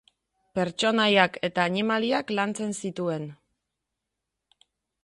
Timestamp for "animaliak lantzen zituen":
1.73-3.29